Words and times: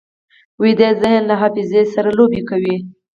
ویده 0.61 0.89
ذهن 1.01 1.21
له 1.29 1.35
حافظې 1.41 1.81
سره 1.93 2.09
لوبې 2.17 2.41
کوي 2.49 2.75